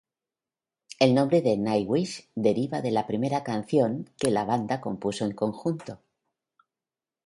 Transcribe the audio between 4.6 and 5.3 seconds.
compuso